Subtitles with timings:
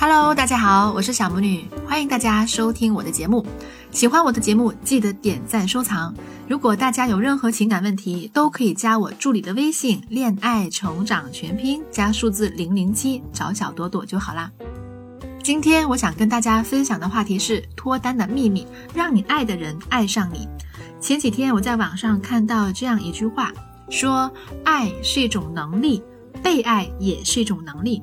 [0.00, 3.44] Hello，大家好，我是小魔女，欢迎大家收听我的节目。
[3.90, 6.14] 喜欢我的节目，记得点赞收藏。
[6.46, 14.48] 如果大家有任何情感问题，都可以加我助理的微信“恋爱成长全拼”加数字零零七，找小朵朵就好啦。
[15.42, 20.48] 今天我想跟大家分享的话题是脱单的秘密，让你爱的人爱上你。
[21.00, 23.52] 前几天我在网上看到这样一句话，
[23.90, 24.30] 说
[24.64, 26.00] 爱是一种能力，
[26.40, 28.00] 被爱也是一种能力。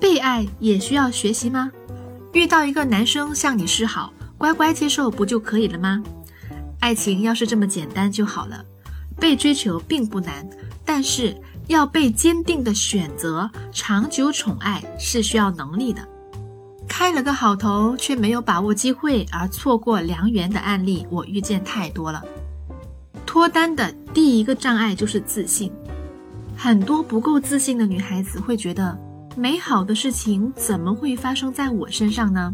[0.00, 1.70] 被爱也需要学习吗？
[2.32, 6.02] 遇到一个男生向你示好，乖乖接受不就可以了吗？
[6.80, 8.64] 爱情要是这么简单就好了。
[9.18, 10.48] 被追求并不难，
[10.82, 11.36] 但是
[11.66, 16.00] 要被坚定的选择，长久宠爱是需要能力的。
[16.88, 22.24] 开了个好头却没有把握机会而错过良缘的案例，我遇见太多了。
[23.26, 25.70] 脱单的第一个障碍就是自信，
[26.56, 28.98] 很多不够自信的女孩子会觉得。
[29.36, 32.52] 美好的事情怎么会发生在我身上呢？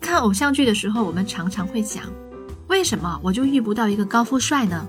[0.00, 2.04] 看偶像剧的时候，我们常常会想，
[2.68, 4.86] 为什么我就遇不到一个高富帅呢？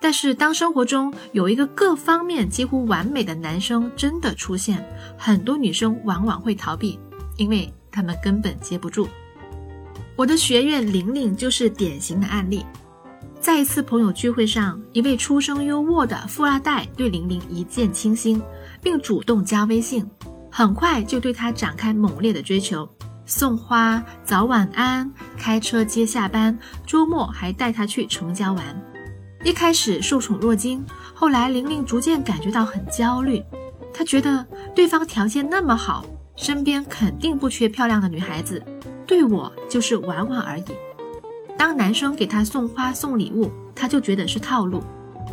[0.00, 4.84] 但是当生活中有一个各方面几乎完美的男生真的出现，
[5.16, 6.98] 很多女生往往会逃避，
[7.36, 9.08] 因为他们根本接不住。
[10.16, 12.66] 我的学院玲玲就是典型的案例。
[13.40, 18.40] 在一次朋友聚会上，一位出生优渥的富二代对玲玲一见倾心，
[18.80, 20.08] 并主动加微信。
[20.54, 22.86] 很快就对他展开猛烈的追求，
[23.24, 28.62] 送花、早晚安、开车接下班，周末还带他去城郊玩。
[29.42, 33.42] 一开始受宠若惊，后来玲玲逐渐感觉到很焦虑。
[33.94, 36.04] 她觉得对方条件那么好，
[36.36, 38.62] 身边肯定不缺漂亮的女孩子，
[39.06, 40.64] 对我就是玩玩而已。
[41.56, 44.80] 当男生给她送花送礼物，她就觉得是套路；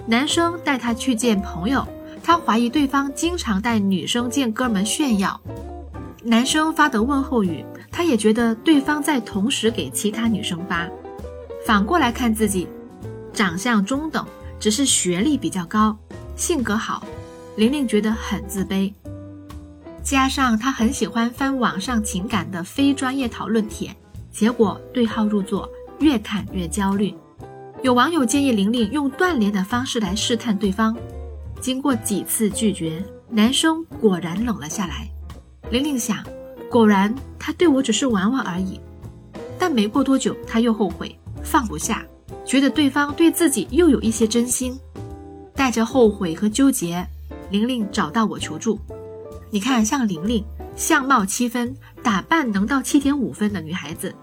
[0.07, 1.85] 男生带她去见朋友。
[2.23, 5.39] 他怀疑对方经常带女生见哥们炫耀，
[6.23, 10.87] 男生发的问候语，他也觉得对方在同时给其他女生发。
[11.65, 12.67] 反过来看自己，
[13.33, 14.25] 长相中等，
[14.59, 15.97] 只是学历比较高，
[16.35, 17.03] 性格好，
[17.55, 18.93] 玲玲觉得很自卑。
[20.01, 23.95] 加上她很喜欢翻网上情感的非专业讨论帖，
[24.31, 25.69] 结果对号入座，
[25.99, 27.13] 越看越焦虑。
[27.83, 30.95] 有网友建议玲玲用断联的方式来试探对方。
[31.59, 35.09] 经过几次拒绝，男生果然冷了下来。
[35.71, 36.25] 玲玲想，
[36.69, 38.79] 果然他对我只是玩玩而已。
[39.57, 42.05] 但没过多久，他又后悔，放不下，
[42.45, 44.79] 觉得对方对自己又有一些真心。
[45.53, 47.05] 带着后悔和纠结，
[47.51, 48.79] 玲玲找到我求助。
[49.51, 50.43] 你看，像玲玲，
[50.77, 54.15] 相貌七分，打扮能到七点五分的女孩子，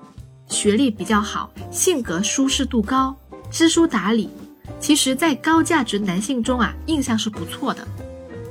[0.48, 3.14] 学历比较好，性格舒适度高，
[3.50, 4.30] 知书达理。
[4.78, 7.86] 其实，在高价值男性中啊，印象是不错的，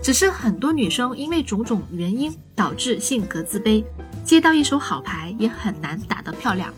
[0.01, 3.83] 只是很多女生因为种种原因导致性格自卑，
[4.23, 6.73] 接到一手好牌也很难打得漂亮。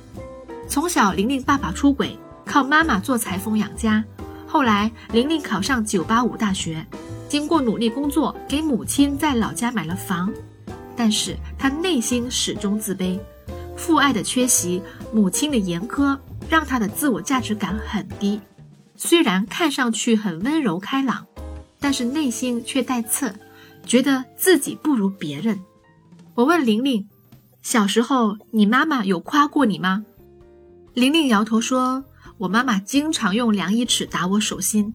[0.68, 4.03] 从小，玲玲爸爸出轨，靠妈妈做裁缝养家。
[4.46, 6.86] 后来，玲玲考上985大学，
[7.30, 10.31] 经过努力工作，给母亲在老家买了房，
[10.96, 13.19] 但是她内心始终自卑，
[13.75, 14.81] 父爱的缺席，
[15.14, 16.18] 母亲的严苛，
[16.50, 18.40] 让她的自我价值感很低。
[18.97, 21.25] 虽然看上去很温柔开朗，
[21.80, 23.31] 但是内心却带刺，
[23.85, 25.59] 觉得自己不如别人。
[26.34, 27.07] 我问玲玲
[27.62, 30.03] ：“小时候你妈妈有夸过你吗？”
[30.96, 32.03] 玲玲摇头说
[32.40, 34.91] ：“我妈妈经常用量衣尺打我手心。”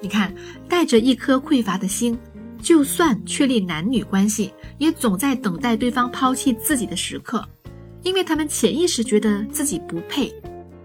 [0.00, 0.32] 你看，
[0.68, 2.16] 带着一颗匮乏的心，
[2.62, 7.44] 就算确立男女关系，也总在等待对方抛弃自己的时刻，
[8.04, 10.32] 因为他们潜意识觉得自己不配。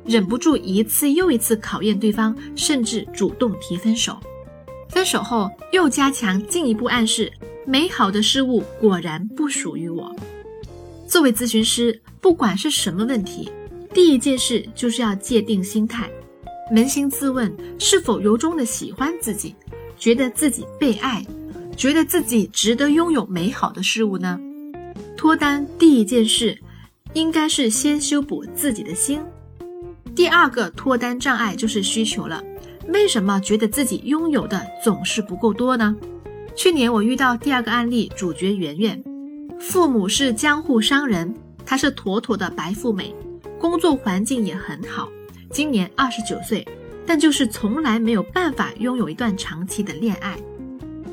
[0.09, 4.19] 忍不住一次又一次考验对方，甚至主动提分手。
[4.89, 7.31] 分手后又加强进一步暗示，
[7.63, 10.11] 美好的事物果然不属于我。
[11.07, 13.51] 作为咨询师，不管是什么问题，
[13.93, 16.09] 第一件事就是要界定心态，
[16.71, 19.53] 扪心自问，是否由衷的喜欢自己，
[19.95, 21.23] 觉得自己被爱，
[21.77, 24.39] 觉得自己值得拥有美好的事物呢？
[25.15, 26.57] 脱单第一件事，
[27.13, 29.21] 应该是先修补自己的心。
[30.19, 32.43] 第二个脱单障碍就是需求了。
[32.89, 35.95] 为什么觉得自己拥有的总是不够多呢？
[36.57, 39.01] 去年我遇到第二个案例，主角圆圆，
[39.61, 41.33] 父母是江户商人，
[41.65, 43.15] 她是妥妥的白富美，
[43.57, 45.07] 工作环境也很好。
[45.51, 46.67] 今年二十九岁，
[47.07, 50.37] 但就是从来没有办法拥有一段长期的恋爱。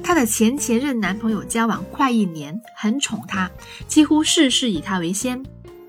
[0.03, 3.49] 她的前前任男朋友交往快一年，很宠她，
[3.87, 5.41] 几乎事事以她为先。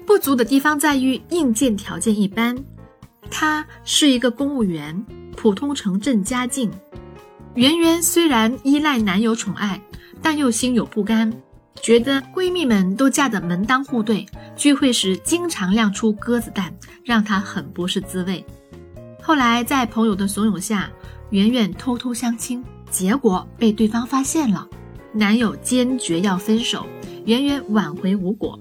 [0.06, 2.56] 不足的地方在于硬件条件一般。
[3.30, 6.72] 她是一个公务员，普通城镇家境。
[7.56, 9.82] 圆圆虽然依赖男友宠爱，
[10.22, 11.32] 但又心有不甘，
[11.82, 14.26] 觉得闺蜜们都嫁得门当户对，
[14.56, 18.46] 聚会时经常亮出鸽子蛋，让她很不是滋味。
[19.22, 20.90] 后来在朋友的怂恿下，
[21.32, 24.68] 圆圆偷偷相亲，结果被对方发现了，
[25.12, 26.86] 男友坚决要分手，
[27.26, 28.58] 圆圆挽回无果。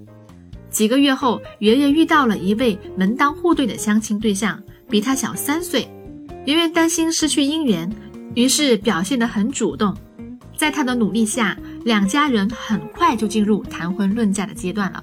[0.76, 5.88] 几个月后，圆圆遇到了一位门当户对的相亲对象，比她小三岁。
[6.44, 7.90] 圆圆担心失去姻缘，
[8.34, 9.96] 于是表现得很主动。
[10.55, 11.56] 在她的努力下，
[11.87, 15.02] 两家人很快就进入谈婚论嫁的阶段了。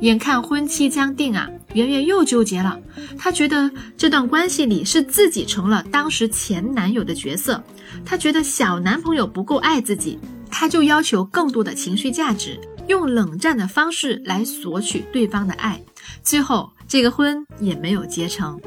[0.00, 2.80] 眼看婚期将定啊，圆圆又纠结了。
[3.18, 7.62] 她觉得这段关系里是自己成了当时前男友的角色，
[8.02, 10.18] 她觉得小男朋友不够爱自己，
[10.50, 12.58] 她就要求更多的情绪价值，
[12.88, 15.80] 用冷战的方式来索取对方的爱。
[16.22, 18.60] 最后，这个婚也没有结成。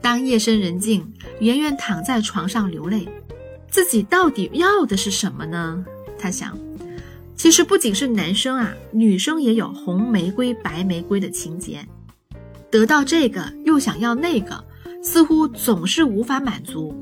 [0.00, 3.08] 当夜深人静，圆圆躺在床上流泪，
[3.70, 5.84] 自己到底要的是什么呢？
[6.18, 6.58] 她想，
[7.36, 11.86] 其实不仅是男生啊，女生也有红玫瑰、白玫瑰的情节，
[12.70, 14.62] 得到这个又想要那个，
[15.02, 16.94] 似乎总是无法满足。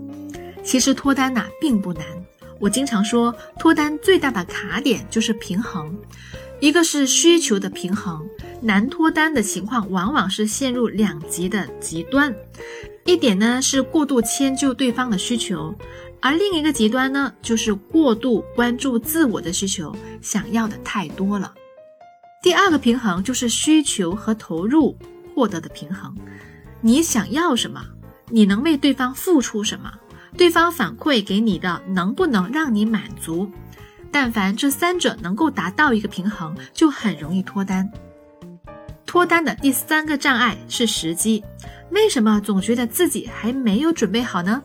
[0.62, 2.04] 其实脱单呐并不难，
[2.62, 5.98] 我经常说，脱单最大的卡点就是平衡。
[6.60, 8.24] 一个是需求的平衡，
[8.60, 12.32] 难脱单的情况往往是陷入两极的极端。
[13.04, 15.74] 一点呢是过度迁就对方的需求，
[16.20, 21.52] 而另一个极端呢就是过度关注自我的需求，想要的太多了。
[22.44, 24.96] 第二个平衡就是需求和投入
[25.34, 26.16] 获得的平衡。
[26.80, 27.84] 你想要什么？
[28.28, 29.92] 你能为对方付出什么？
[30.36, 33.50] 对方反馈给你的能不能让你满足？
[34.10, 37.90] 但凡这三者能够达到一个平衡，就很容易脱单。
[39.06, 41.44] 脱单的第三个障碍是时机。
[41.90, 44.62] 为什么总觉得自己还没有准备好呢？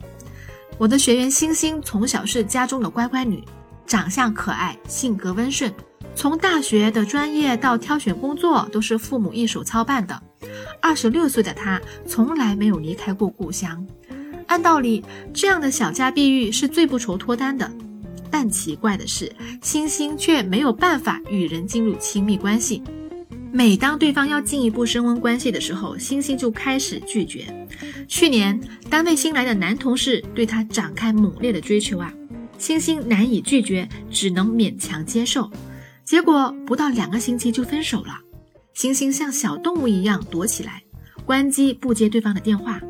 [0.78, 3.44] 我的学员星星从小是家中的乖乖女，
[3.86, 5.74] 长相可爱，性格温顺。
[6.16, 10.22] 从大学的专业到挑选工作，都是父母一手操办的。
[10.82, 13.86] 二十六岁的她从来没有离开过故乡。
[14.58, 17.72] 按道理，这样的小家碧玉是最不愁脱单的。
[18.32, 19.32] 但奇怪的是，
[19.62, 22.82] 星星却没有办法与人进入亲密关系。
[23.52, 27.68] 每当对方要进一步升温关系的时候，星星就开始拒绝。
[28.08, 28.60] 去年，
[28.90, 32.12] 单位新来的男同事对她展开猛烈的追求啊，
[32.58, 35.52] 星星难以拒绝，只能勉强接受。
[36.04, 38.22] 结果不到两个星期就分手了。
[38.74, 40.82] 星星像小动物一样躲起来，
[41.28, 42.82] 关机不接对方的电话。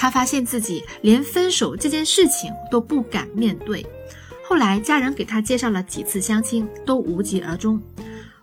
[0.00, 3.84] 他发现自己连分手这件事情都不敢面对。
[4.44, 7.80] 后来，家人给他介绍了几次相亲，都无疾而终。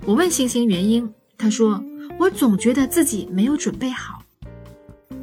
[0.03, 1.81] 我问星星原因，他说
[2.19, 4.21] ：“我总觉得自己没有准备好。”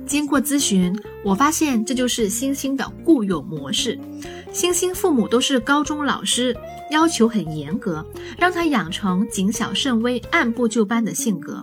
[0.07, 3.99] 经过咨询，我发现这就是星星的固有模式。
[4.53, 6.57] 星星父母都是高中老师，
[6.91, 8.05] 要求很严格，
[8.39, 11.63] 让他养成谨小慎微、按部就班的性格。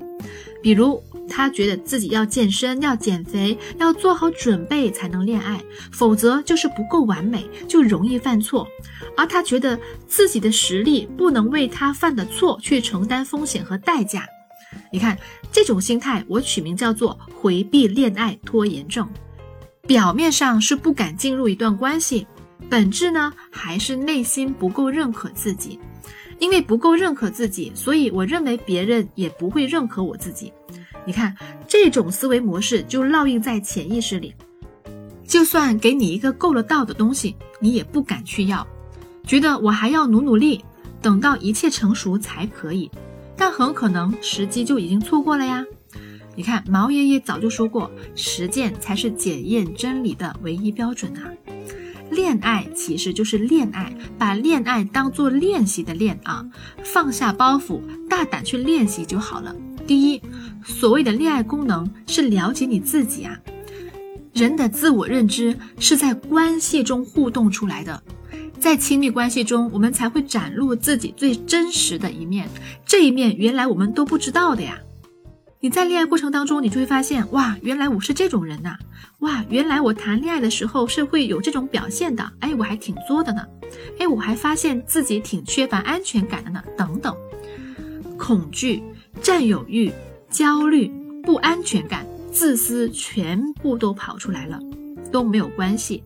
[0.61, 8.67] 比如，他觉得自己要健身、要减肥、要做好准备才能恋爱，否则就是不够完美，就容易犯错。
[9.15, 14.25] 而他觉得自己的实力不能为他犯的错去承担风险和代价。
[14.91, 15.17] 你看
[15.51, 19.07] 这种心态，我取名叫做回避恋爱拖延症。
[19.87, 22.27] 表面上是不敢进入一段关系，
[22.69, 25.79] 本质呢还是内心不够认可自己。
[26.37, 30.53] 因为不够认可自己，所以我认为别人也不会认可我自己。
[31.09, 31.35] 你看，
[31.67, 34.31] 这种思维模式就烙印在潜意识里。
[35.25, 38.67] 就算给你一个够了到的东西，你也不敢去要，
[39.25, 40.63] 觉得我还要努努力，
[41.01, 42.91] 等到一切成熟才可以。
[43.35, 45.65] 但很可能时机就已经错过了呀。
[46.35, 51.25] 你看，毛爷爷早就说过，实践才是检验真理的唯一标准啊。
[52.11, 56.45] 恋爱其实就是恋爱，把恋爱当做练习的练啊，
[56.83, 59.55] 放下包袱，大胆去练习就好了。
[59.89, 60.21] 第一，
[60.63, 63.35] 所谓的恋爱功能是了解你自己啊。
[64.33, 68.03] 人的自我认知是在关系中互动出来的，
[68.59, 72.47] 在亲密关系中，我们才会展露自己最真实的一面。
[72.85, 74.77] 这一面原来我们都不知道的呀。
[75.59, 78.77] 你在恋爱过程当中，你就会发现，哇，原来我是这种人呐！
[79.21, 82.31] 哇，原来我谈恋爱的时候是会有这种表现的。
[82.41, 83.43] 哎，我还挺作的呢。
[83.97, 86.61] 哎，我还发现自己挺缺乏安全感的呢。
[86.77, 87.15] 等等，
[88.19, 88.83] 恐惧、
[89.21, 89.91] 占有欲、
[90.29, 90.91] 焦虑、
[91.23, 94.59] 不安全感、自私，全部都跑出来了，
[95.11, 96.03] 都没有关系。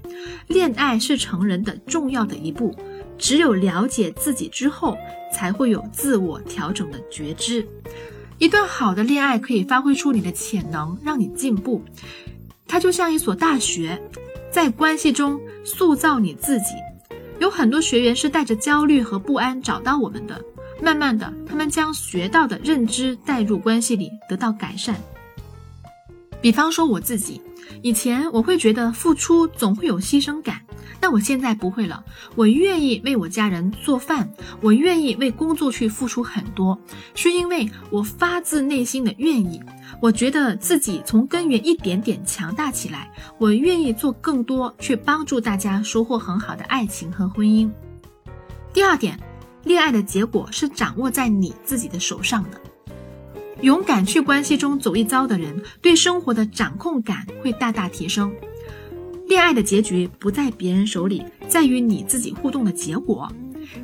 [0.47, 2.75] 恋爱是成人的重要的一步，
[3.17, 4.97] 只有了解自己之后，
[5.33, 7.67] 才会有自我调整的觉知。
[8.39, 11.81] 一段好的恋爱可以发挥出你的潜能，让你进步。
[12.67, 14.01] 它就像一所大学，
[14.49, 16.73] 在关系中塑造你自己。
[17.39, 20.41] 有很多学员是带着焦虑和不安找到我们的，
[20.81, 24.95] 慢慢的，他们将学到的认知带入关系里，得到改善。
[26.41, 27.41] 比方说我自己，
[27.81, 30.59] 以前我会觉得付出总会有牺牲感，
[30.99, 32.03] 但我现在不会了。
[32.35, 36.77] 我愿意为我家人做饭，我愿意为工作去付出很多，
[37.15, 39.61] 是因为我发自内心的愿意。
[40.01, 47.71] 我觉得自己从根源一点点强大起来，我愿意做更多，去帮助大家收获很好的爱情和婚姻。
[48.73, 49.17] 第二点，
[49.63, 52.61] 恋爱的结果是掌握在你自己的手上的。
[53.61, 58.33] 勇敢去关系中走一遭的人，对生活的掌控感会大大提升。
[59.25, 63.31] 恋爱的结局不在别人手里，在于你自己互动的结果。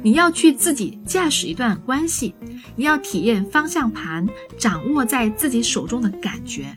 [0.02, 2.36] 你要去自己驾驶一段关系，
[2.76, 6.76] 你要体验方向盘掌握在自己手中的感觉。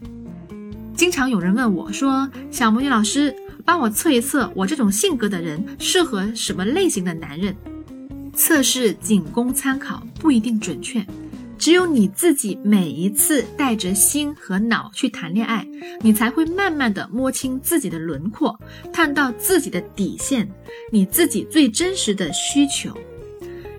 [0.94, 7.54] 经常有人问我说：“小魔女老师，帮我测一测，我这种性格的人适合什么类型的男人？”
[8.34, 11.04] 测试仅供参考，不一定准确。
[11.58, 15.64] 只有你自己每一次带着心和脑去谈恋爱，
[16.00, 18.58] 你才会慢慢的摸清自己的轮廓，
[18.92, 20.50] 看到自己的底线，
[20.90, 22.92] 你自己最真实的需求。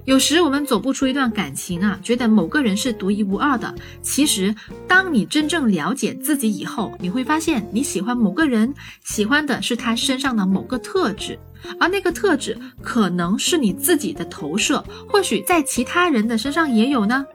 [0.05, 3.74] 有时我们走不出一段感情啊，觉得某个人是独一无二的。
[4.01, 4.53] 其实，
[4.86, 8.74] 当你真正了解自己以后，你会发现你喜欢某个人，
[9.05, 11.39] 喜欢的是他身上的某个特质，
[11.79, 17.25] 而那个特质可能是你自己的投射，或许在其他人的身上也有呢。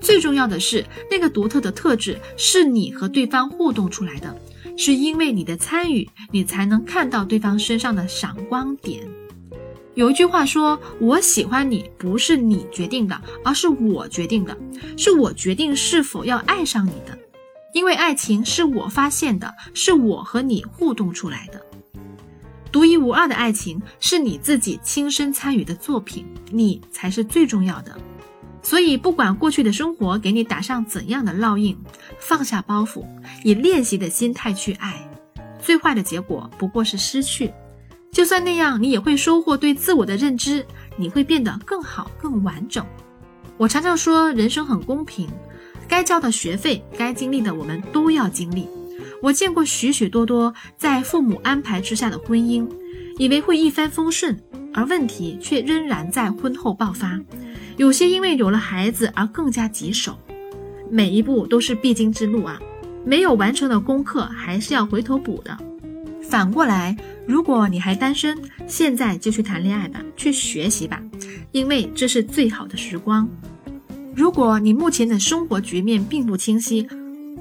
[0.00, 4.34] 最重要的是，那个独特的特质是你和对方互动出来的，
[4.74, 9.06] 是因为你的参与，你才能看到对方身上的闪光点。
[10.00, 14.56] 有一句话说：“我喜欢你，不是你决定的，而是我决定的，
[14.96, 17.18] 是我决定是否要爱上你的。
[17.74, 21.60] 因为爱情是我发现的，是我和你互动出来的，
[22.72, 27.94] 独一无二的爱情是你自己亲身参与的作品，你才是最重要的。”
[28.64, 31.76] 所以，不管过去的生活给你打上怎样的烙印，
[32.18, 33.04] 放下包袱，
[33.44, 35.06] 以练习的心态去爱。
[35.60, 37.52] 最坏的结果不过是失去，
[38.12, 42.84] 就算那样，你也会收获对自我的认知，你会变得更好、更完整。
[43.56, 45.28] 我常常说，人生很公平，
[45.86, 48.68] 该交的学费，该经历的，我们都要经历。
[49.22, 52.68] 我见过许许多多在父母安排之下的婚姻，
[53.16, 54.38] 以为会一帆风顺，
[54.74, 57.20] 而问题却仍然在婚后爆发。
[57.76, 60.18] 有些因为有了孩子而更加棘手，
[60.90, 62.60] 每一步都是必经之路啊！
[63.04, 65.56] 没有完成的功课还是要回头补的。
[66.30, 66.96] 反过来，
[67.26, 71.02] 如果你还单身，现在就去谈恋爱吧，去学习吧，
[71.50, 73.28] 因为这是最好的时光。
[74.14, 76.86] 如果你目前的生活局面并不清晰，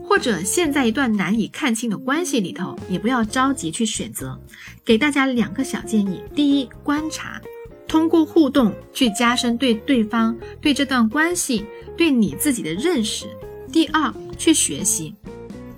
[0.03, 4.36] 或者现在一段难以看清的关系里头，也不要着急去选择。
[4.84, 7.39] 给大家两个小建议：第一，观察。
[7.88, 11.63] 通过互动去加深对对方、对这段关系、
[11.96, 13.25] 对你自己的认识。
[13.72, 15.13] 第二，去学习，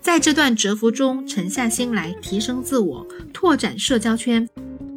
[0.01, 4.47] 在这段蛰伏中沉下心来提升自我，拓展社交圈。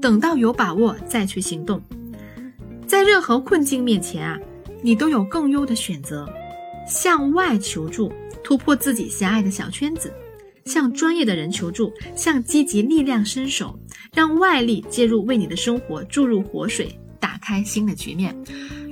[0.00, 1.82] 等到有把握再去行动。
[2.86, 4.38] 在任何困境面前啊，
[4.82, 6.26] 你都有更优的选择：
[6.88, 8.10] 向外求助，
[8.42, 10.08] 突破自己狭隘的小圈子；
[10.64, 13.78] 向专业的人求助，向积极力量伸手，
[14.14, 16.98] 让外力介入，为你的生活注入活水。
[17.20, 18.36] 打开新的局面。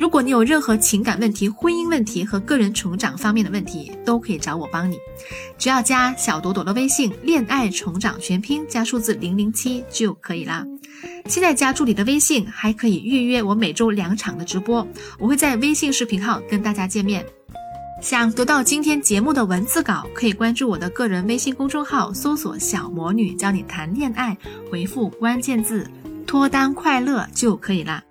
[0.02, 4.98] 如果你有任何情感问题、婚姻问题和个人成长方面的问题，都可以找我帮你。
[5.56, 10.66] 只要加小朵朵的微信“恋爱成长全拼”加数字零零七就可以啦。
[11.26, 14.84] 现在加助理的微信，还可以预约我每周两场的直播，
[15.20, 17.24] 我会在微信视频号跟大家见面。
[18.00, 24.36] 想得到今天节目的文字稿，可以关注我的个人微信公众号，搜索“小魔女教你谈恋爱”，
[24.68, 25.88] 回复关键字
[26.26, 28.02] “脱单快乐”就可以啦。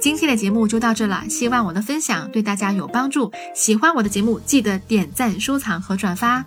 [0.00, 3.30] 今天的节目就到这了，希望我的分享对大家有帮助。
[3.54, 6.44] 喜欢我的节目，记得点赞、收藏和转发。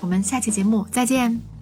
[0.00, 1.57] 我们下期节目再见。